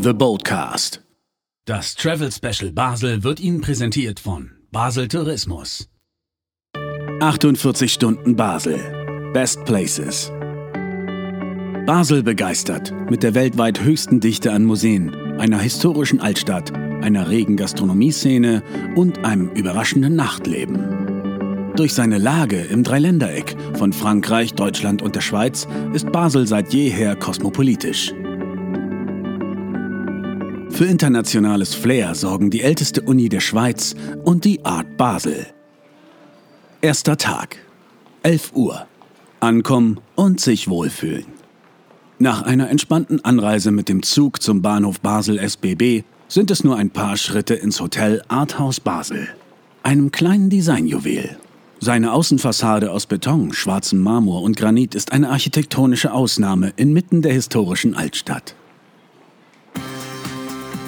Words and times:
The 0.00 0.12
Boldcast. 0.12 1.02
Das 1.66 1.94
Travel 1.94 2.32
Special 2.32 2.72
Basel 2.72 3.22
wird 3.22 3.38
Ihnen 3.40 3.60
präsentiert 3.60 4.18
von 4.18 4.50
Basel 4.72 5.06
Tourismus. 5.06 5.88
48 7.20 7.92
Stunden 7.92 8.34
Basel. 8.34 9.30
Best 9.32 9.64
Places. 9.64 10.32
Basel 11.86 12.22
begeistert 12.22 12.92
mit 13.08 13.22
der 13.22 13.34
weltweit 13.34 13.82
höchsten 13.82 14.20
Dichte 14.20 14.52
an 14.52 14.64
Museen, 14.64 15.14
einer 15.38 15.58
historischen 15.58 16.20
Altstadt, 16.20 16.72
einer 16.72 17.28
regen 17.28 17.56
Gastronomieszene 17.56 18.62
und 18.96 19.24
einem 19.24 19.50
überraschenden 19.50 20.16
Nachtleben. 20.16 21.07
Durch 21.78 21.94
seine 21.94 22.18
Lage 22.18 22.60
im 22.60 22.82
Dreiländereck 22.82 23.54
von 23.74 23.92
Frankreich, 23.92 24.54
Deutschland 24.54 25.00
und 25.00 25.14
der 25.14 25.20
Schweiz 25.20 25.68
ist 25.92 26.10
Basel 26.10 26.44
seit 26.44 26.74
jeher 26.74 27.14
kosmopolitisch. 27.14 28.12
Für 30.70 30.86
internationales 30.86 31.76
Flair 31.76 32.16
sorgen 32.16 32.50
die 32.50 32.62
älteste 32.62 33.02
Uni 33.02 33.28
der 33.28 33.38
Schweiz 33.38 33.94
und 34.24 34.44
die 34.44 34.64
Art 34.64 34.96
Basel. 34.96 35.46
Erster 36.80 37.16
Tag. 37.16 37.58
11 38.24 38.54
Uhr. 38.56 38.88
Ankommen 39.38 40.00
und 40.16 40.40
sich 40.40 40.66
wohlfühlen. 40.66 41.26
Nach 42.18 42.42
einer 42.42 42.70
entspannten 42.70 43.24
Anreise 43.24 43.70
mit 43.70 43.88
dem 43.88 44.02
Zug 44.02 44.42
zum 44.42 44.62
Bahnhof 44.62 45.00
Basel 45.00 45.38
SBB 45.38 46.02
sind 46.26 46.50
es 46.50 46.64
nur 46.64 46.76
ein 46.76 46.90
paar 46.90 47.16
Schritte 47.16 47.54
ins 47.54 47.80
Hotel 47.80 48.24
Arthouse 48.26 48.80
Basel, 48.80 49.28
einem 49.84 50.10
kleinen 50.10 50.50
Designjuwel. 50.50 51.36
Seine 51.80 52.12
Außenfassade 52.12 52.90
aus 52.90 53.06
Beton, 53.06 53.52
schwarzem 53.52 54.00
Marmor 54.00 54.42
und 54.42 54.56
Granit 54.56 54.96
ist 54.96 55.12
eine 55.12 55.30
architektonische 55.30 56.12
Ausnahme 56.12 56.72
inmitten 56.76 57.22
der 57.22 57.32
historischen 57.32 57.94
Altstadt. 57.94 58.56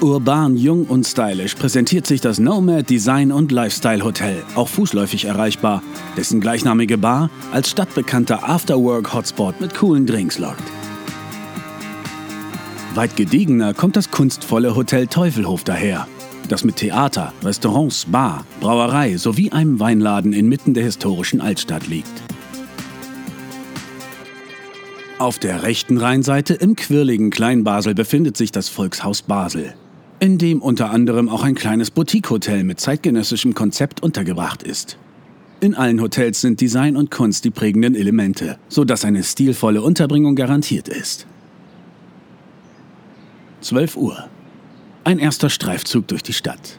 Urban, 0.01 0.57
jung 0.57 0.87
und 0.87 1.07
stylisch 1.07 1.55
präsentiert 1.55 2.07
sich 2.07 2.21
das 2.21 2.39
Nomad 2.39 2.89
Design 2.91 3.31
und 3.31 3.53
Lifestyle 3.53 4.03
Hotel, 4.03 4.43
auch 4.57 4.67
fußläufig 4.67 5.27
erreichbar, 5.27 5.83
dessen 6.17 6.41
gleichnamige 6.41 6.99
Bar 6.99 7.31
als 7.53 7.71
stadtbekannter 7.71 8.49
Afterwork-Hotspot 8.49 9.61
mit 9.61 9.75
coolen 9.75 10.07
Drinks 10.07 10.39
lockt. 10.39 10.65
Weit 12.95 13.15
gediegener 13.15 13.75
kommt 13.75 13.95
das 13.95 14.11
kunstvolle 14.11 14.75
Hotel 14.75 15.07
Teufelhof 15.07 15.63
daher, 15.63 16.09
das 16.51 16.65
mit 16.65 16.77
Theater, 16.77 17.33
Restaurants, 17.43 18.07
Bar, 18.07 18.45
Brauerei 18.61 19.17
sowie 19.17 19.51
einem 19.51 19.81
Weinladen 19.81 20.33
inmitten 20.33 20.75
der 20.75 20.85
historischen 20.85 21.41
Altstadt 21.41 21.87
liegt. 21.87 22.23
Auf 25.19 25.39
der 25.39 25.63
rechten 25.63 25.99
Rheinseite 25.99 26.55
im 26.55 26.77
quirligen 26.77 27.31
Kleinbasel 27.31 27.95
befindet 27.95 28.37
sich 28.37 28.53
das 28.53 28.69
Volkshaus 28.69 29.23
Basel 29.23 29.75
in 30.21 30.37
dem 30.37 30.61
unter 30.61 30.91
anderem 30.91 31.29
auch 31.31 31.43
ein 31.43 31.55
kleines 31.55 31.91
Boutique-Hotel 31.91 32.63
mit 32.63 32.79
zeitgenössischem 32.79 33.55
Konzept 33.55 34.03
untergebracht 34.03 34.63
ist. 34.63 34.99
In 35.61 35.75
allen 35.75 36.01
Hotels 36.01 36.43
sind 36.43 36.61
Design 36.61 36.97
und 36.97 37.11
Kunst 37.11 37.45
die 37.45 37.51
prägenden 37.51 37.95
Elemente, 37.95 38.59
sodass 38.69 39.05
eine 39.05 39.25
stilvolle 39.25 39.83
Unterbringung 39.83 40.35
garantiert 40.35 40.89
ist. 40.89 41.27
12 43.63 43.97
Uhr. 43.97 44.29
Ein 45.03 45.19
erster 45.19 45.49
Streifzug 45.49 46.09
durch 46.09 46.23
die 46.23 46.35
Stadt. 46.35 46.79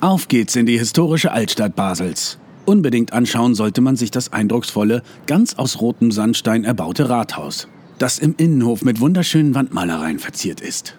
Auf 0.00 0.28
geht's 0.28 0.54
in 0.54 0.66
die 0.66 0.78
historische 0.78 1.32
Altstadt 1.32 1.74
Basels. 1.74 2.38
Unbedingt 2.66 3.12
anschauen 3.12 3.54
sollte 3.54 3.80
man 3.80 3.96
sich 3.96 4.10
das 4.10 4.32
eindrucksvolle, 4.32 5.02
ganz 5.26 5.54
aus 5.54 5.80
rotem 5.80 6.12
Sandstein 6.12 6.64
erbaute 6.64 7.08
Rathaus, 7.08 7.68
das 7.98 8.18
im 8.18 8.34
Innenhof 8.36 8.84
mit 8.84 9.00
wunderschönen 9.00 9.54
Wandmalereien 9.54 10.18
verziert 10.18 10.60
ist. 10.60 10.96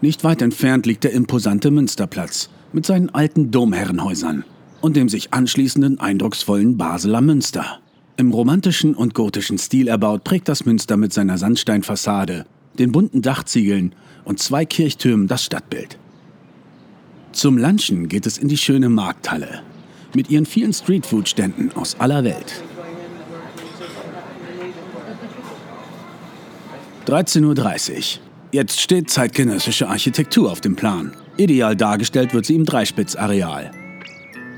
Nicht 0.00 0.24
weit 0.24 0.40
entfernt 0.40 0.86
liegt 0.86 1.04
der 1.04 1.12
imposante 1.12 1.70
Münsterplatz 1.70 2.48
mit 2.72 2.86
seinen 2.86 3.10
alten 3.10 3.50
Domherrenhäusern 3.50 4.44
und 4.80 4.96
dem 4.96 5.08
sich 5.08 5.34
anschließenden 5.34 6.00
eindrucksvollen 6.00 6.76
Basler 6.78 7.20
Münster. 7.20 7.80
Im 8.16 8.32
romantischen 8.32 8.94
und 8.94 9.14
gotischen 9.14 9.58
Stil 9.58 9.88
erbaut 9.88 10.24
prägt 10.24 10.48
das 10.48 10.64
Münster 10.64 10.96
mit 10.96 11.12
seiner 11.12 11.38
Sandsteinfassade, 11.38 12.46
den 12.78 12.92
bunten 12.92 13.22
Dachziegeln 13.22 13.94
und 14.24 14.38
zwei 14.38 14.64
Kirchtürmen 14.64 15.26
das 15.26 15.44
Stadtbild. 15.44 15.98
Zum 17.32 17.58
Lunchen 17.58 18.08
geht 18.08 18.26
es 18.26 18.38
in 18.38 18.48
die 18.48 18.56
schöne 18.56 18.88
Markthalle 18.88 19.62
mit 20.14 20.30
ihren 20.30 20.46
vielen 20.46 20.72
Streetfood-Ständen 20.72 21.72
aus 21.74 22.00
aller 22.00 22.24
Welt. 22.24 22.62
13.30 27.06 27.92
Uhr. 27.92 28.22
Jetzt 28.50 28.80
steht 28.80 29.10
zeitgenössische 29.10 29.88
Architektur 29.88 30.50
auf 30.50 30.60
dem 30.60 30.74
Plan. 30.74 31.12
Ideal 31.36 31.76
dargestellt 31.76 32.34
wird 32.34 32.46
sie 32.46 32.54
im 32.54 32.64
Dreispitzareal. 32.64 33.70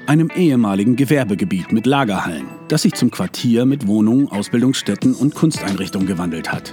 Einem 0.07 0.31
ehemaligen 0.35 0.97
Gewerbegebiet 0.97 1.73
mit 1.73 1.85
Lagerhallen, 1.85 2.47
das 2.69 2.83
sich 2.83 2.95
zum 2.95 3.11
Quartier 3.11 3.67
mit 3.67 3.87
Wohnungen, 3.87 4.29
Ausbildungsstätten 4.29 5.15
und 5.15 5.35
Kunsteinrichtungen 5.35 6.07
gewandelt 6.07 6.51
hat. 6.51 6.73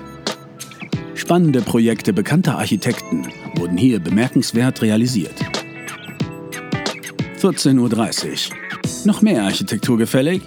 Spannende 1.15 1.61
Projekte 1.61 2.11
bekannter 2.11 2.57
Architekten 2.57 3.25
wurden 3.55 3.77
hier 3.77 3.99
bemerkenswert 3.99 4.81
realisiert. 4.81 5.33
14.30 7.41 8.49
Uhr. 8.49 8.55
Noch 9.05 9.21
mehr 9.21 9.43
Architektur 9.43 9.97
gefällig? 9.97 10.41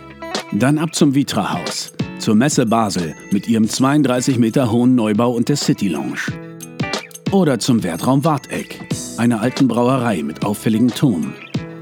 Dann 0.52 0.78
ab 0.78 0.94
zum 0.94 1.14
Vitra-Haus, 1.14 1.94
zur 2.18 2.34
Messe 2.34 2.66
Basel 2.66 3.14
mit 3.30 3.48
ihrem 3.48 3.66
32 3.66 4.38
Meter 4.38 4.70
hohen 4.70 4.94
Neubau 4.94 5.32
und 5.32 5.48
der 5.48 5.56
City 5.56 5.88
Lounge. 5.88 6.20
Oder 7.30 7.58
zum 7.58 7.82
Wertraum 7.82 8.24
Warteck, 8.24 8.80
einer 9.16 9.40
alten 9.40 9.68
Brauerei 9.68 10.22
mit 10.22 10.44
auffälligem 10.44 10.88
Turm, 10.88 11.32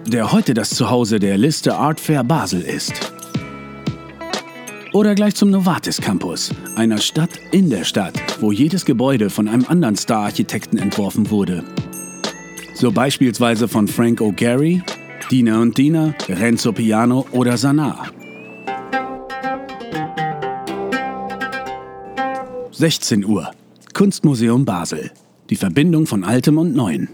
der 0.07 0.31
heute 0.31 0.55
das 0.55 0.71
Zuhause 0.71 1.19
der 1.19 1.39
Liste 1.39 1.77
Art 1.77 1.99
Fair 1.99 2.23
Basel 2.23 2.63
ist. 2.63 3.16
Oder 4.97 5.15
gleich 5.15 5.35
zum 5.35 5.51
Novartis 5.51 6.01
Campus, 6.01 6.55
einer 6.75 6.97
Stadt 6.97 7.29
in 7.51 7.69
der 7.69 7.85
Stadt, 7.85 8.15
wo 8.41 8.51
jedes 8.51 8.87
Gebäude 8.87 9.29
von 9.29 9.47
einem 9.47 9.67
anderen 9.69 9.95
Star-Architekten 9.95 10.79
entworfen 10.79 11.29
wurde. 11.29 11.63
So 12.73 12.91
beispielsweise 12.91 13.69
von 13.69 13.89
Frank 13.89 14.23
O'Gary, 14.23 14.81
Dina 15.31 15.61
und 15.61 15.77
Dina, 15.77 16.15
Renzo 16.31 16.73
Piano 16.73 17.27
oder 17.33 17.59
Sanaa. 17.59 18.07
16 22.71 23.27
Uhr. 23.27 23.51
Kunstmuseum 23.93 24.65
Basel. 24.65 25.11
Die 25.51 25.57
Verbindung 25.57 26.07
von 26.07 26.25
Altem 26.25 26.57
und 26.57 26.75
Neuen. 26.75 27.11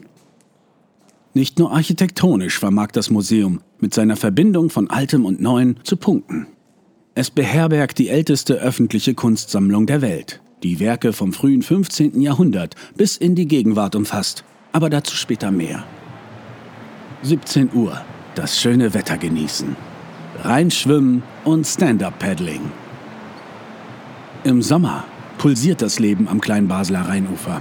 Nicht 1.34 1.59
nur 1.59 1.72
architektonisch 1.72 2.60
vermag 2.60 2.93
das 2.93 3.10
Museum 3.10 3.60
mit 3.81 3.93
seiner 3.93 4.14
Verbindung 4.14 4.70
von 4.70 4.88
Altem 4.88 5.25
und 5.25 5.41
Neuen 5.41 5.81
zu 5.82 5.97
punkten. 5.97 6.47
Es 7.14 7.30
beherbergt 7.30 7.98
die 7.98 8.08
älteste 8.08 8.54
öffentliche 8.54 9.12
Kunstsammlung 9.12 9.84
der 9.84 10.00
Welt, 10.00 10.40
die 10.62 10.80
Werke 10.80 11.12
vom 11.12 11.34
frühen 11.34 11.60
15. 11.60 12.18
Jahrhundert 12.22 12.74
bis 12.96 13.18
in 13.18 13.34
die 13.34 13.46
Gegenwart 13.46 13.94
umfasst, 13.94 14.44
aber 14.72 14.88
dazu 14.88 15.14
später 15.14 15.50
mehr. 15.50 15.84
17 17.20 17.68
Uhr, 17.74 18.00
das 18.34 18.58
schöne 18.58 18.94
Wetter 18.94 19.18
genießen, 19.18 19.76
reinschwimmen 20.42 21.22
und 21.44 21.66
Stand-up-Paddling. 21.66 22.62
Im 24.44 24.62
Sommer 24.62 25.04
pulsiert 25.36 25.82
das 25.82 25.98
Leben 25.98 26.28
am 26.28 26.40
kleinen 26.40 26.68
Basler 26.68 27.02
Rheinufer. 27.02 27.60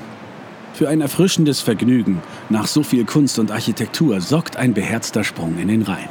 Für 0.73 0.87
ein 0.87 1.01
erfrischendes 1.01 1.59
Vergnügen 1.59 2.21
nach 2.49 2.67
so 2.67 2.83
viel 2.83 3.03
Kunst 3.03 3.37
und 3.37 3.51
Architektur 3.51 4.21
sorgt 4.21 4.55
ein 4.55 4.73
beherzter 4.73 5.25
Sprung 5.25 5.57
in 5.59 5.67
den 5.67 5.81
Rhein. 5.81 6.07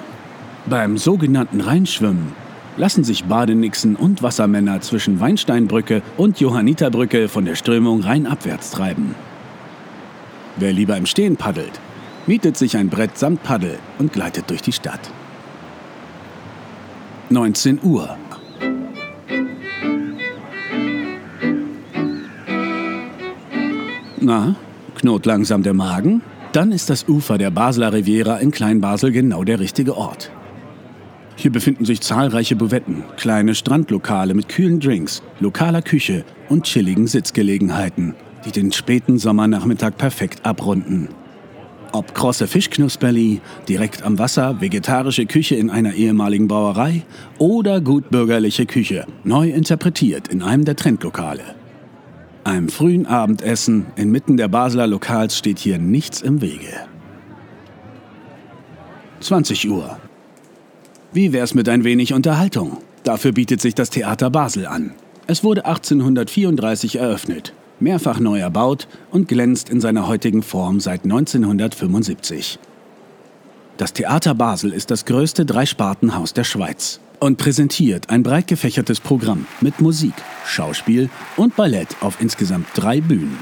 Beim 0.67 0.99
sogenannten 0.99 1.63
Rheinschwimmen 1.63 2.35
lassen 2.77 3.05
sich 3.05 3.25
Badenixen 3.25 3.97
und 3.97 4.23
Wassermänner 4.23 4.81
zwischen 4.81 5.21
Weinsteinbrücke 5.21 6.03
und 6.17 6.41
Johanniterbrücke 6.41 7.29
von 7.29 7.45
der 7.45 7.55
Strömung 7.55 8.03
rheinabwärts 8.03 8.71
treiben. 8.71 9.15
Wer 10.57 10.73
lieber 10.73 10.97
im 10.97 11.07
Stehen 11.07 11.37
paddelt, 11.37 11.81
mietet 12.27 12.57
sich 12.57 12.77
ein 12.77 12.89
Brett 12.89 13.17
samt 13.19 13.43
Paddel 13.43 13.79
und 13.99 14.13
gleitet 14.13 14.51
durch 14.51 14.63
die 14.63 14.73
Stadt. 14.73 15.01
19 17.31 17.81
Uhr. 17.83 18.17
Na, 24.21 24.55
knurrt 24.97 25.27
langsam 25.27 25.63
der 25.63 25.73
Magen? 25.73 26.23
Dann 26.53 26.73
ist 26.73 26.91
das 26.91 27.09
Ufer 27.09 27.39
der 27.39 27.51
Basler 27.51 27.93
Riviera 27.93 28.37
in 28.39 28.51
Kleinbasel 28.51 29.13
genau 29.13 29.45
der 29.45 29.61
richtige 29.61 29.97
Ort. 29.97 30.31
Hier 31.41 31.51
befinden 31.51 31.87
sich 31.87 32.03
zahlreiche 32.03 32.55
Bouvetten, 32.55 33.03
kleine 33.17 33.55
Strandlokale 33.55 34.35
mit 34.35 34.51
kühlen 34.51 34.79
Drinks, 34.79 35.23
lokaler 35.39 35.81
Küche 35.81 36.23
und 36.51 36.65
chilligen 36.65 37.07
Sitzgelegenheiten, 37.07 38.15
die 38.45 38.51
den 38.51 38.73
späten 38.73 39.17
Sommernachmittag 39.17 39.97
perfekt 39.97 40.45
abrunden. 40.45 41.09
Ob 41.93 42.15
krosse 42.15 42.47
Fischknusperli, 42.47 43.41
direkt 43.71 44.03
am 44.03 44.19
Wasser, 44.19 44.61
vegetarische 44.61 45.25
Küche 45.25 45.55
in 45.55 45.71
einer 45.71 45.95
ehemaligen 45.95 46.47
Brauerei 46.47 47.05
oder 47.39 47.81
gutbürgerliche 47.81 48.67
Küche, 48.67 49.07
neu 49.25 49.49
interpretiert 49.49 50.29
in 50.29 50.43
einem 50.43 50.67
der 50.67 50.77
Trendlokale. 50.77 51.55
Einem 52.45 52.69
frühen 52.69 53.07
Abendessen 53.07 53.87
inmitten 53.97 54.37
der 54.37 54.49
Basler 54.49 54.87
Lokals 54.87 55.39
steht 55.39 55.59
hier 55.59 55.79
nichts 55.79 56.21
im 56.21 56.43
Wege. 56.43 56.85
20 59.21 59.71
Uhr. 59.71 59.97
Wie 61.13 61.33
wär's 61.33 61.55
mit 61.55 61.69
ein 61.69 61.83
wenig 61.83 62.13
Unterhaltung? 62.13 62.79
Dafür 63.03 63.33
bietet 63.33 63.61
sich 63.61 63.75
das 63.75 63.91
Theater 63.91 64.31
Basel 64.31 64.67
an. 64.67 64.93
Es 65.27 65.43
wurde 65.43 65.65
1834 65.65 66.97
eröffnet, 66.97 67.53
mehrfach 67.81 68.21
neu 68.21 68.39
erbaut 68.39 68.87
und 69.11 69.27
glänzt 69.27 69.71
in 69.71 69.81
seiner 69.81 70.07
heutigen 70.07 70.43
Form 70.43 70.79
seit 70.79 71.03
1975. 71.03 72.61
Das 73.77 73.93
Theater 73.93 74.37
Basel 74.37 74.73
ist 74.73 74.93
das 74.93 75.05
größte 75.05 75.45
Dreispartenhaus 75.45 76.33
der 76.33 76.45
Schweiz 76.45 77.01
und 77.19 77.39
präsentiert 77.39 78.09
ein 78.09 78.23
breit 78.23 78.47
gefächertes 78.47 79.01
Programm 79.01 79.47
mit 79.61 79.81
Musik, 79.81 80.15
Schauspiel 80.47 81.11
und 81.37 81.57
Ballett 81.57 81.89
auf 82.03 82.21
insgesamt 82.21 82.69
drei 82.75 83.01
Bühnen. 83.01 83.37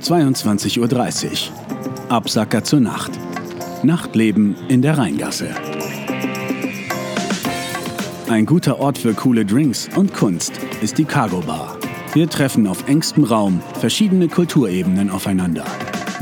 »22.30 0.00 0.80
Uhr. 0.80 1.73
Absacker 2.14 2.62
zur 2.62 2.78
Nacht. 2.78 3.10
Nachtleben 3.82 4.54
in 4.68 4.82
der 4.82 4.96
Rheingasse. 4.96 5.48
Ein 8.28 8.46
guter 8.46 8.78
Ort 8.78 8.98
für 8.98 9.14
coole 9.14 9.44
Drinks 9.44 9.88
und 9.96 10.14
Kunst 10.14 10.52
ist 10.80 10.96
die 10.96 11.06
Cargo 11.06 11.40
Bar. 11.40 11.76
Wir 12.12 12.30
treffen 12.30 12.68
auf 12.68 12.86
engstem 12.86 13.24
Raum 13.24 13.60
verschiedene 13.80 14.28
Kulturebenen 14.28 15.10
aufeinander. 15.10 15.64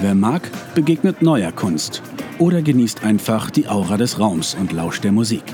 Wer 0.01 0.15
mag, 0.15 0.51
begegnet 0.75 1.21
neuer 1.21 1.53
Kunst 1.53 2.01
oder 2.39 2.63
genießt 2.63 3.05
einfach 3.05 3.51
die 3.51 3.69
Aura 3.69 3.99
des 3.99 4.19
Raums 4.19 4.57
und 4.59 4.73
lauscht 4.73 5.05
der 5.05 5.13
Musik. 5.13 5.45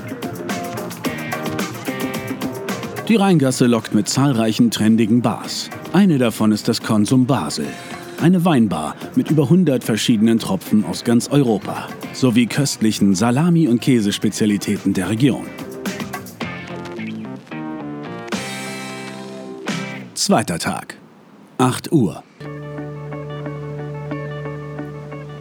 Die 3.09 3.17
Rheingasse 3.17 3.65
lockt 3.65 3.93
mit 3.93 4.07
zahlreichen 4.07 4.71
trendigen 4.71 5.21
Bars. 5.21 5.69
Eine 5.91 6.17
davon 6.17 6.53
ist 6.53 6.69
das 6.69 6.81
Konsum 6.81 7.25
Basel. 7.25 7.67
Eine 8.21 8.43
Weinbar 8.43 8.97
mit 9.15 9.31
über 9.31 9.43
100 9.43 9.81
verschiedenen 9.81 10.39
Tropfen 10.39 10.83
aus 10.83 11.05
ganz 11.05 11.29
Europa 11.29 11.87
sowie 12.11 12.47
köstlichen 12.47 13.15
Salami- 13.15 13.69
und 13.69 13.79
Käsespezialitäten 13.79 14.93
der 14.93 15.09
Region. 15.09 15.45
Zweiter 20.15 20.59
Tag. 20.59 20.97
8 21.59 21.93
Uhr. 21.93 22.21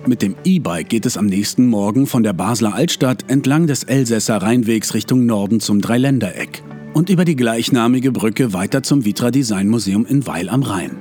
Mit 0.06 0.22
dem 0.22 0.36
E-Bike 0.44 0.88
geht 0.88 1.04
es 1.04 1.16
am 1.16 1.26
nächsten 1.26 1.66
Morgen 1.66 2.06
von 2.06 2.22
der 2.22 2.32
Basler 2.32 2.74
Altstadt 2.74 3.24
entlang 3.28 3.66
des 3.66 3.82
Elsässer 3.82 4.36
Rheinwegs 4.36 4.94
Richtung 4.94 5.26
Norden 5.26 5.58
zum 5.58 5.80
Dreiländereck 5.80 6.62
und 6.94 7.10
über 7.10 7.24
die 7.24 7.36
gleichnamige 7.36 8.12
Brücke 8.12 8.52
weiter 8.52 8.84
zum 8.84 9.04
Vitra 9.04 9.32
Design 9.32 9.68
Museum 9.68 10.06
in 10.06 10.26
Weil 10.28 10.48
am 10.48 10.62
Rhein, 10.62 10.92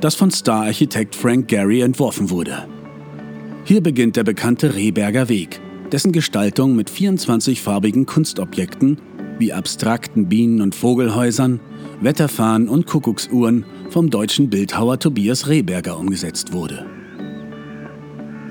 das 0.00 0.14
von 0.14 0.30
Star-Architekt 0.30 1.14
Frank 1.14 1.48
Gehry 1.48 1.80
entworfen 1.80 2.30
wurde. 2.30 2.66
Hier 3.64 3.82
beginnt 3.82 4.16
der 4.16 4.24
bekannte 4.24 4.74
Rehberger 4.74 5.28
Weg, 5.28 5.60
dessen 5.90 6.12
Gestaltung 6.12 6.76
mit 6.76 6.90
24 6.90 7.60
farbigen 7.60 8.06
Kunstobjekten 8.06 8.98
wie 9.38 9.52
abstrakten 9.52 10.28
Bienen- 10.28 10.60
und 10.60 10.74
Vogelhäusern, 10.74 11.60
Wetterfahnen 12.00 12.68
und 12.68 12.86
Kuckucksuhren 12.86 13.64
vom 13.90 14.10
deutschen 14.10 14.50
Bildhauer 14.50 14.98
Tobias 14.98 15.48
Rehberger 15.48 15.98
umgesetzt 15.98 16.52
wurde. 16.52 16.86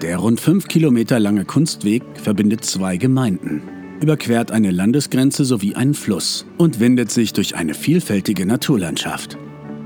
Der 0.02 0.18
rund 0.18 0.40
fünf 0.40 0.68
Kilometer 0.68 1.20
lange 1.20 1.46
Kunstweg 1.46 2.04
verbindet 2.16 2.66
zwei 2.66 2.98
Gemeinden, 2.98 3.64
überquert 4.02 4.52
eine 4.52 4.72
Landesgrenze 4.72 5.46
sowie 5.46 5.76
einen 5.76 5.94
Fluss 5.94 6.46
und 6.58 6.80
windet 6.80 7.12
sich 7.12 7.34
durch 7.34 7.56
eine 7.56 7.74
vielfältige 7.74 8.46
Naturlandschaft. 8.46 9.38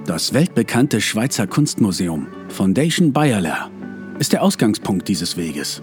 Das 0.06 0.34
weltbekannte 0.34 1.02
Schweizer 1.02 1.46
Kunstmuseum 1.46 2.28
Foundation 2.48 3.14
Bayerler 3.14 3.70
ist 4.18 4.34
der 4.34 4.42
Ausgangspunkt 4.42 5.08
dieses 5.08 5.38
Weges. 5.38 5.82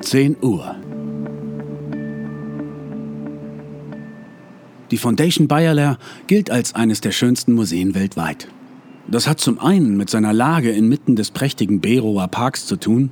10 0.00 0.36
Uhr. 0.42 0.76
Die 4.90 4.98
Foundation 4.98 5.48
Bayerler 5.48 5.98
gilt 6.26 6.50
als 6.50 6.74
eines 6.74 7.00
der 7.00 7.12
schönsten 7.12 7.52
Museen 7.52 7.94
weltweit. 7.94 8.48
Das 9.06 9.28
hat 9.28 9.40
zum 9.40 9.58
einen 9.60 9.96
mit 9.96 10.10
seiner 10.10 10.32
Lage 10.32 10.70
inmitten 10.70 11.14
des 11.14 11.30
prächtigen 11.30 11.80
Beroer 11.80 12.28
Parks 12.28 12.66
zu 12.66 12.76
tun, 12.76 13.10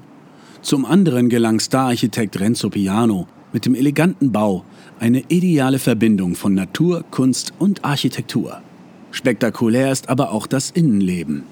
zum 0.62 0.84
anderen 0.84 1.28
gelang 1.28 1.60
Stararchitekt 1.60 2.40
Renzo 2.40 2.70
Piano 2.70 3.28
mit 3.52 3.66
dem 3.66 3.74
eleganten 3.74 4.32
Bau 4.32 4.64
eine 4.98 5.24
ideale 5.28 5.78
Verbindung 5.78 6.34
von 6.34 6.54
Natur, 6.54 7.04
Kunst 7.10 7.52
und 7.58 7.84
Architektur. 7.84 8.62
Spektakulär 9.10 9.92
ist 9.92 10.08
aber 10.08 10.32
auch 10.32 10.46
das 10.46 10.70
Innenleben. 10.70 11.44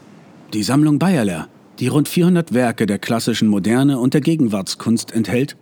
Die 0.55 0.63
Sammlung 0.63 0.99
Bayerler, 0.99 1.49
die 1.79 1.89
rund 1.89 2.09
400 2.09 2.55
Werke 2.55 2.87
der 2.87 2.99
klassischen 2.99 3.49
Moderne 3.49 3.99
und 3.99 4.15
der 4.15 4.21
Gegenwartskunst 4.21 5.13
enthält, 5.13 5.57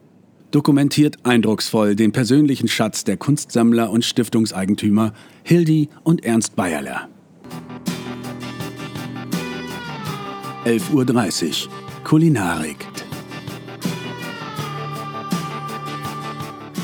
dokumentiert 0.50 1.16
eindrucksvoll 1.24 1.94
den 1.94 2.12
persönlichen 2.12 2.68
Schatz 2.68 3.04
der 3.04 3.16
Kunstsammler 3.16 3.90
und 3.90 4.04
Stiftungseigentümer 4.04 5.12
Hildi 5.42 5.88
und 6.04 6.24
Ernst 6.24 6.56
Bayerler. 6.56 7.08
11.30 10.64 11.66
Uhr 11.66 11.72
Kulinarik. 12.04 12.86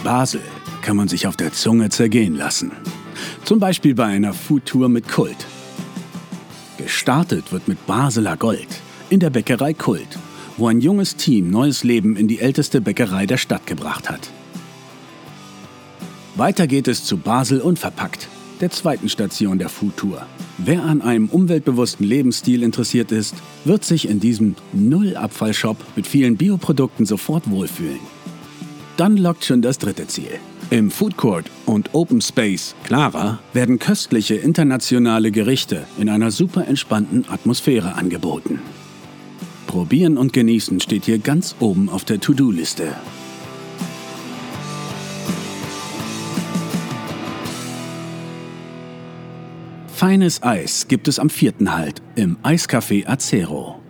Basel 0.04 0.42
kann 0.82 0.96
man 0.96 1.08
sich 1.08 1.26
auf 1.26 1.36
der 1.36 1.52
Zunge 1.52 1.88
zergehen 1.88 2.36
lassen. 2.36 2.70
Zum 3.44 3.58
Beispiel 3.58 3.96
bei 3.96 4.04
einer 4.04 4.32
Foodtour 4.32 4.88
mit 4.88 5.08
Kult. 5.08 5.46
Gestartet 6.78 7.50
wird 7.50 7.66
mit 7.66 7.84
Basler 7.86 8.36
Gold 8.36 8.68
in 9.10 9.18
der 9.18 9.30
Bäckerei 9.30 9.74
Kult 9.74 10.18
wo 10.56 10.68
ein 10.68 10.80
junges 10.80 11.16
Team 11.16 11.50
neues 11.50 11.84
Leben 11.84 12.16
in 12.16 12.28
die 12.28 12.38
älteste 12.38 12.80
Bäckerei 12.80 13.26
der 13.26 13.38
Stadt 13.38 13.66
gebracht 13.66 14.08
hat. 14.08 14.30
Weiter 16.36 16.66
geht 16.66 16.88
es 16.88 17.04
zu 17.04 17.16
Basel 17.16 17.60
Unverpackt, 17.60 18.28
der 18.60 18.70
zweiten 18.70 19.08
Station 19.08 19.58
der 19.58 19.68
Food 19.68 19.96
Tour. 19.96 20.26
Wer 20.58 20.84
an 20.84 21.02
einem 21.02 21.28
umweltbewussten 21.28 22.06
Lebensstil 22.06 22.62
interessiert 22.62 23.12
ist, 23.12 23.34
wird 23.64 23.84
sich 23.84 24.08
in 24.08 24.20
diesem 24.20 24.54
Null-Abfall-Shop 24.72 25.76
mit 25.96 26.06
vielen 26.06 26.36
Bioprodukten 26.36 27.06
sofort 27.06 27.50
wohlfühlen. 27.50 28.00
Dann 28.96 29.16
lockt 29.16 29.44
schon 29.44 29.60
das 29.60 29.78
dritte 29.78 30.06
Ziel. 30.06 30.38
Im 30.70 30.90
Food 30.90 31.16
Court 31.16 31.50
und 31.66 31.94
Open 31.94 32.20
Space 32.20 32.76
Clara 32.84 33.40
werden 33.52 33.78
köstliche 33.78 34.36
internationale 34.36 35.32
Gerichte 35.32 35.84
in 35.98 36.08
einer 36.08 36.30
super 36.30 36.66
entspannten 36.68 37.28
Atmosphäre 37.28 37.96
angeboten. 37.96 38.60
Probieren 39.66 40.16
und 40.16 40.32
Genießen 40.32 40.80
steht 40.80 41.06
hier 41.06 41.18
ganz 41.18 41.56
oben 41.58 41.88
auf 41.88 42.04
der 42.04 42.20
To-Do-Liste. 42.20 42.94
Feines 49.92 50.42
Eis 50.42 50.86
gibt 50.86 51.08
es 51.08 51.18
am 51.18 51.30
vierten 51.30 51.74
Halt 51.74 52.02
im 52.14 52.36
Eiscafé 52.44 53.06
Acero. 53.06 53.83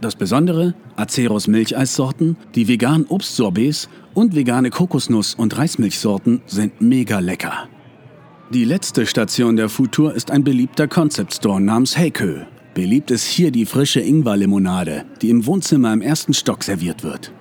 Das 0.00 0.14
Besondere, 0.14 0.74
Aceros 0.96 1.48
Milcheissorten, 1.48 2.36
die 2.54 2.68
veganen 2.68 3.06
Obstsorbets 3.08 3.88
und 4.14 4.34
vegane 4.34 4.70
Kokosnuss- 4.70 5.36
und 5.36 5.58
Reismilchsorten 5.58 6.42
sind 6.46 6.80
mega 6.80 7.18
lecker. 7.18 7.68
Die 8.50 8.64
letzte 8.64 9.06
Station 9.06 9.56
der 9.56 9.68
Futur 9.68 10.14
ist 10.14 10.30
ein 10.30 10.44
beliebter 10.44 10.88
Concept 10.88 11.34
Store 11.34 11.60
namens 11.60 11.98
Heikö, 11.98 12.46
Beliebt 12.78 13.10
ist 13.10 13.24
hier 13.24 13.50
die 13.50 13.66
frische 13.66 13.98
Ingwerlimonade, 13.98 15.04
die 15.20 15.30
im 15.30 15.46
Wohnzimmer 15.46 15.92
im 15.92 16.00
ersten 16.00 16.32
Stock 16.32 16.62
serviert 16.62 17.02
wird. 17.02 17.32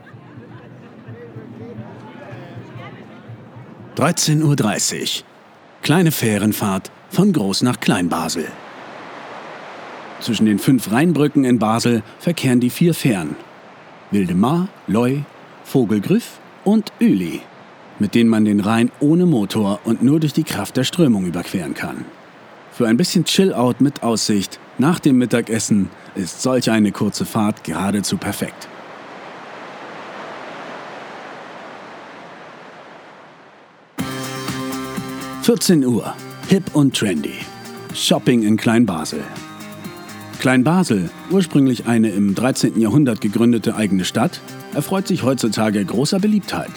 13.30 3.98 5.02
Uhr. 5.02 5.26
Kleine 5.84 6.12
Fährenfahrt 6.12 6.90
von 7.12 7.34
Groß 7.34 7.62
nach 7.62 7.80
Kleinbasel. 7.80 8.48
Zwischen 10.20 10.46
den 10.46 10.60
fünf 10.60 10.92
Rheinbrücken 10.92 11.44
in 11.44 11.60
Basel 11.60 12.02
verkehren 12.20 12.60
die 12.60 12.70
vier 12.70 12.94
Fähren. 12.94 13.36
Wildemar, 14.12 14.68
Loi, 14.88 15.24
Vogelgriff 15.64 16.40
und 16.64 16.92
Üli, 17.00 17.42
mit 18.00 18.16
denen 18.16 18.30
man 18.30 18.46
den 18.46 18.60
Rhein 18.60 18.92
ohne 19.00 19.26
Motor 19.26 19.80
und 19.84 20.02
nur 20.02 20.20
durch 20.20 20.34
die 20.34 20.44
Kraft 20.44 20.78
der 20.78 20.86
Strömung 20.86 21.26
überqueren 21.26 21.74
kann. 21.74 22.06
Für 22.72 22.88
ein 22.88 22.98
bisschen 22.98 23.26
Chill-Out 23.26 23.82
mit 23.82 24.04
Aussicht 24.04 24.60
nach 24.78 25.00
dem 25.00 25.18
Mittagessen 25.18 25.90
ist 26.16 26.42
solch 26.42 26.70
eine 26.70 26.92
kurze 26.92 27.26
Fahrt 27.26 27.64
geradezu 27.64 28.18
perfekt. 28.18 28.68
»14 35.44 35.86
Uhr. 35.86 36.14
Hip 36.50 36.64
und 36.74 36.96
trendy. 36.96 37.40
Shopping 37.94 38.44
in 38.44 38.58
Kleinbasel. 38.58 39.24
Kleinbasel, 40.40 41.10
ursprünglich 41.32 41.88
eine 41.88 42.10
im 42.10 42.36
13. 42.36 42.80
Jahrhundert 42.80 43.22
gegründete 43.22 43.76
eigene 43.76 44.06
Stadt, 44.06 44.40
erfreut 44.74 45.08
sich 45.08 45.24
heutzutage 45.24 45.84
großer 45.84 46.20
Beliebtheit. 46.20 46.72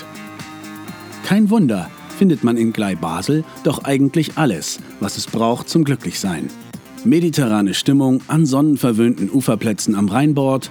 Kein 1.25 1.50
Wunder, 1.50 1.90
findet 2.21 2.45
man 2.45 2.57
in 2.57 2.73
Kleinbasel 2.73 3.45
doch 3.64 3.85
eigentlich 3.85 4.33
alles, 4.37 4.81
was 5.00 5.17
es 5.17 5.26
braucht 5.26 5.69
zum 5.69 5.85
Glücklichsein. 5.85 6.49
Mediterrane 7.05 7.73
Stimmung 7.73 8.21
an 8.29 8.45
sonnenverwöhnten 8.45 9.31
Uferplätzen 9.31 9.95
am 9.95 10.09
Rheinbord, 10.09 10.71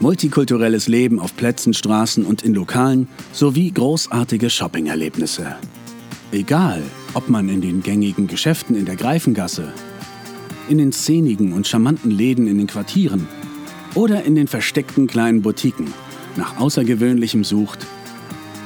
multikulturelles 0.00 0.88
Leben 0.88 1.20
auf 1.20 1.36
Plätzen, 1.36 1.72
Straßen 1.72 2.26
und 2.26 2.42
in 2.42 2.54
Lokalen 2.54 3.08
sowie 3.32 3.70
großartige 3.70 4.50
Shoppingerlebnisse. 4.50 5.56
Egal, 6.32 6.82
ob 7.14 7.30
man 7.30 7.48
in 7.48 7.62
den 7.62 7.82
gängigen 7.82 8.26
Geschäften 8.26 8.76
in 8.76 8.84
der 8.84 8.96
Greifengasse, 8.96 9.72
in 10.68 10.78
den 10.78 10.92
szenigen 10.92 11.52
und 11.52 11.66
charmanten 11.66 12.10
Läden 12.10 12.46
in 12.46 12.58
den 12.58 12.66
Quartieren 12.66 13.26
oder 13.94 14.24
in 14.24 14.34
den 14.34 14.48
versteckten 14.48 15.06
kleinen 15.06 15.42
Boutiquen 15.42 15.92
nach 16.36 16.58
Außergewöhnlichem 16.58 17.44
sucht. 17.44 17.86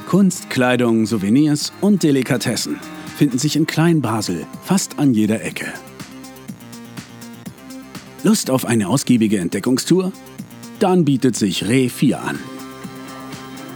Kunst, 0.07 0.49
Kleidung, 0.49 1.05
Souvenirs 1.05 1.71
und 1.79 2.03
Delikatessen 2.03 2.77
finden 3.15 3.37
sich 3.37 3.55
in 3.55 3.65
Kleinbasel 3.65 4.45
fast 4.63 4.99
an 4.99 5.13
jeder 5.13 5.43
Ecke. 5.43 5.67
Lust 8.23 8.49
auf 8.49 8.65
eine 8.65 8.87
ausgiebige 8.87 9.39
Entdeckungstour? 9.39 10.11
Dann 10.79 11.05
bietet 11.05 11.35
sich 11.35 11.67
Re 11.67 11.89
4 11.89 12.21
an. 12.21 12.39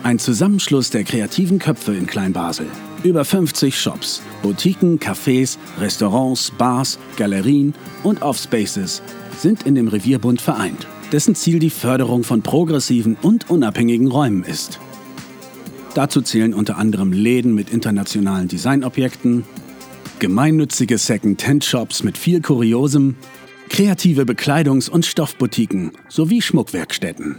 Ein 0.04 0.20
Zusammenschluss 0.20 0.92
der 0.92 1.04
kreativen 1.04 1.58
Köpfe 1.58 1.96
in 1.96 2.06
Kleinbasel. 2.06 2.68
Über 3.04 3.24
50 3.24 3.80
Shops, 3.80 4.22
Boutiquen, 4.42 5.00
Cafés, 5.00 5.58
Restaurants, 5.80 6.52
Bars, 6.52 6.98
Galerien 7.18 7.74
und 8.04 8.22
Offspaces 8.22 9.02
sind 9.38 9.64
in 9.64 9.76
dem 9.76 9.88
Revierbund 9.88 10.42
vereint, 10.42 10.88
dessen 11.12 11.36
Ziel 11.36 11.60
die 11.60 11.70
Förderung 11.70 12.24
von 12.24 12.42
progressiven 12.42 13.16
und 13.22 13.50
unabhängigen 13.50 14.08
Räumen 14.08 14.44
ist. 14.44 14.80
Dazu 15.94 16.22
zählen 16.22 16.54
unter 16.54 16.78
anderem 16.78 17.14
Läden 17.14 17.54
mit 17.54 17.70
internationalen 17.70 18.48
Designobjekten, 18.48 19.44
gemeinnützige 20.20 20.98
Second-Hand-Shops 20.98 22.04
mit 22.04 22.18
viel 22.18 22.42
Kuriosem, 22.42 23.16
kreative 23.70 24.24
Bekleidungs- 24.24 24.90
und 24.90 25.06
Stoffboutiquen 25.06 25.92
sowie 26.10 26.42
Schmuckwerkstätten. 26.42 27.38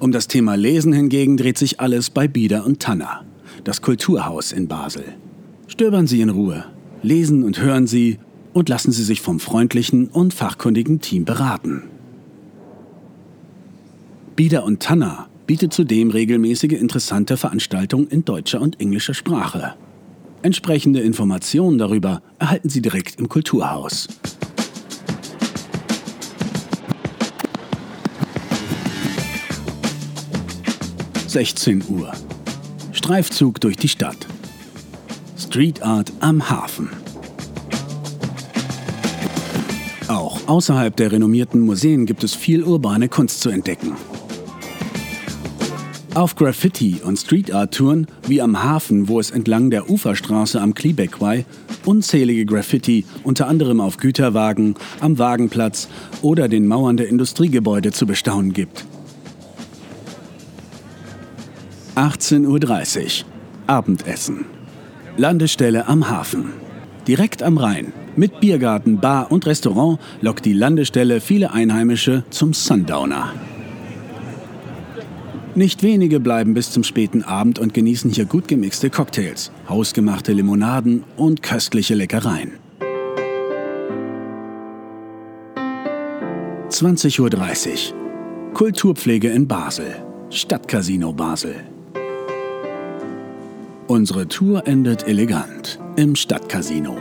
Um 0.00 0.12
das 0.12 0.28
Thema 0.28 0.54
Lesen 0.54 0.92
hingegen 0.92 1.36
dreht 1.36 1.58
sich 1.58 1.80
alles 1.80 2.10
bei 2.10 2.28
Bieder 2.28 2.64
und 2.64 2.80
Tanner, 2.80 3.24
das 3.64 3.82
Kulturhaus 3.82 4.52
in 4.52 4.68
Basel. 4.68 5.04
Stöbern 5.66 6.06
Sie 6.06 6.20
in 6.20 6.30
Ruhe, 6.30 6.64
lesen 7.02 7.42
und 7.42 7.60
hören 7.60 7.88
Sie 7.88 8.18
und 8.52 8.68
lassen 8.68 8.92
Sie 8.92 9.02
sich 9.02 9.20
vom 9.20 9.40
freundlichen 9.40 10.06
und 10.06 10.34
fachkundigen 10.34 11.00
Team 11.00 11.24
beraten. 11.24 11.82
Bieder 14.36 14.64
und 14.64 14.80
Tanner 14.80 15.28
bietet 15.48 15.72
zudem 15.72 16.10
regelmäßige 16.10 16.74
interessante 16.74 17.36
Veranstaltungen 17.36 18.06
in 18.06 18.24
deutscher 18.24 18.60
und 18.60 18.80
englischer 18.80 19.14
Sprache. 19.14 19.74
Entsprechende 20.42 21.00
Informationen 21.00 21.78
darüber 21.78 22.22
erhalten 22.38 22.68
Sie 22.68 22.80
direkt 22.80 23.18
im 23.18 23.28
Kulturhaus. 23.28 24.06
16 31.38 31.84
Uhr. 31.88 32.10
Streifzug 32.90 33.60
durch 33.60 33.76
die 33.76 33.86
Stadt. 33.86 34.26
Street 35.38 35.84
Art 35.84 36.12
am 36.18 36.50
Hafen. 36.50 36.88
Auch 40.08 40.48
außerhalb 40.48 40.96
der 40.96 41.12
renommierten 41.12 41.60
Museen 41.60 42.06
gibt 42.06 42.24
es 42.24 42.34
viel 42.34 42.64
urbane 42.64 43.08
Kunst 43.08 43.40
zu 43.40 43.50
entdecken. 43.50 43.92
Auf 46.16 46.34
Graffiti- 46.34 47.02
und 47.04 47.16
Street 47.20 47.54
Art-Touren 47.54 48.08
wie 48.26 48.42
am 48.42 48.60
Hafen, 48.60 49.06
wo 49.06 49.20
es 49.20 49.30
entlang 49.30 49.70
der 49.70 49.88
Uferstraße 49.88 50.60
am 50.60 50.74
Kliebekwai 50.74 51.46
unzählige 51.84 52.46
Graffiti 52.46 53.04
unter 53.22 53.46
anderem 53.46 53.80
auf 53.80 53.98
Güterwagen, 53.98 54.74
am 54.98 55.20
Wagenplatz 55.20 55.86
oder 56.20 56.48
den 56.48 56.66
Mauern 56.66 56.96
der 56.96 57.06
Industriegebäude 57.06 57.92
zu 57.92 58.06
bestaunen 58.06 58.52
gibt. 58.52 58.87
18.30 61.98 63.24
Uhr. 63.24 63.26
Abendessen. 63.66 64.44
Landestelle 65.16 65.88
am 65.88 66.08
Hafen. 66.08 66.52
Direkt 67.08 67.42
am 67.42 67.58
Rhein. 67.58 67.92
Mit 68.14 68.38
Biergarten, 68.38 69.00
Bar 69.00 69.32
und 69.32 69.46
Restaurant 69.46 69.98
lockt 70.20 70.44
die 70.44 70.52
Landestelle 70.52 71.20
viele 71.20 71.50
Einheimische 71.50 72.22
zum 72.30 72.54
Sundowner. 72.54 73.32
Nicht 75.56 75.82
wenige 75.82 76.20
bleiben 76.20 76.54
bis 76.54 76.70
zum 76.70 76.84
späten 76.84 77.24
Abend 77.24 77.58
und 77.58 77.74
genießen 77.74 78.12
hier 78.12 78.26
gut 78.26 78.46
gemixte 78.46 78.90
Cocktails, 78.90 79.50
hausgemachte 79.68 80.32
Limonaden 80.32 81.02
und 81.16 81.42
köstliche 81.42 81.96
Leckereien. 81.96 82.52
20.30 86.68 87.92
Uhr. 87.92 88.54
Kulturpflege 88.54 89.30
in 89.30 89.48
Basel. 89.48 89.96
Stadtcasino 90.30 91.12
Basel. 91.12 91.56
Unsere 93.88 94.28
Tour 94.28 94.66
endet 94.66 95.08
elegant 95.08 95.80
im 95.96 96.14
Stadtcasino. 96.14 96.94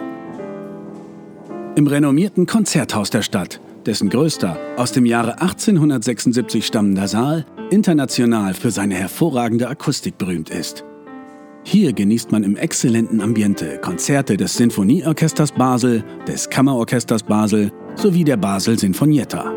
Im 1.75 1.85
renommierten 1.85 2.45
Konzerthaus 2.45 3.09
der 3.09 3.23
Stadt, 3.23 3.59
dessen 3.85 4.09
größter, 4.09 4.57
aus 4.77 4.93
dem 4.93 5.05
Jahre 5.05 5.41
1876 5.41 6.65
stammender 6.65 7.09
Saal, 7.09 7.45
international 7.71 8.53
für 8.53 8.71
seine 8.71 8.95
hervorragende 8.95 9.67
Akustik 9.67 10.17
berühmt 10.17 10.49
ist. 10.49 10.85
Hier 11.65 11.91
genießt 11.91 12.31
man 12.31 12.45
im 12.45 12.55
exzellenten 12.55 13.19
Ambiente 13.19 13.79
Konzerte 13.79 14.37
des 14.37 14.55
Sinfonieorchesters 14.55 15.51
Basel, 15.51 16.05
des 16.25 16.49
Kammerorchesters 16.49 17.23
Basel 17.23 17.69
sowie 17.95 18.23
der 18.23 18.37
Basel 18.37 18.79
Sinfonietta. 18.79 19.56